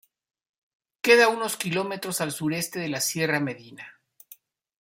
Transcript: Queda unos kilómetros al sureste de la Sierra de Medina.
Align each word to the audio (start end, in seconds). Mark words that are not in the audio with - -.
Queda 1.03 1.27
unos 1.29 1.57
kilómetros 1.57 2.21
al 2.21 2.31
sureste 2.31 2.79
de 2.79 2.89
la 2.89 3.01
Sierra 3.01 3.35
de 3.35 3.41
Medina. 3.43 4.01